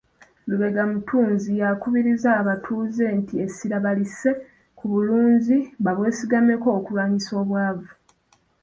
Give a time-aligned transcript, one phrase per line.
[0.47, 4.29] Lubega Mutunzi yakubirizza abatuuze nti essira balisse
[4.77, 7.91] ku bulunzi babwesigameko okulwanyisa obwavu.